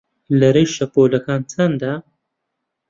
[0.39, 1.93] لەرەی شەپۆڵەکان چەندە؟